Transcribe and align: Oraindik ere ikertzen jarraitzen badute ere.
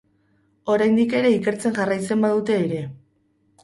Oraindik 0.75 1.13
ere 1.21 1.33
ikertzen 1.35 1.79
jarraitzen 1.79 2.29
badute 2.29 2.61
ere. 2.67 2.85